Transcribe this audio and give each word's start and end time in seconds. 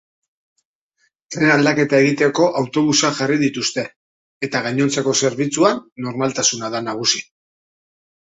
Tren 1.35 1.49
aldaketa 1.55 1.99
egiteko 2.05 2.47
autobusak 2.61 3.19
jarri 3.19 3.35
dituzte 3.43 3.85
eta 4.49 4.61
gainontzeko 4.69 5.13
zerbitzuan 5.25 5.79
normaltasuna 6.07 6.73
da 6.77 6.85
nagusi. 6.87 7.23